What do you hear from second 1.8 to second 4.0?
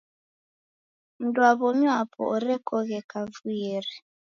wapo orekoghe kavuieri.